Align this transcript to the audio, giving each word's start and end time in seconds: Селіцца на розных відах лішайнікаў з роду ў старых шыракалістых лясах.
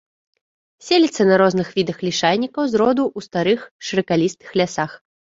Селіцца 0.85 1.23
на 1.31 1.35
розных 1.41 1.67
відах 1.77 1.97
лішайнікаў 2.07 2.63
з 2.71 2.79
роду 2.83 3.03
ў 3.17 3.27
старых 3.27 3.59
шыракалістых 3.91 4.49
лясах. 4.63 4.91